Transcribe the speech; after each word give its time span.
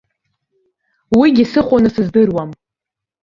Уигьы 1.17 1.45
сыхәоны 1.51 1.89
сыздыруам. 1.95 2.49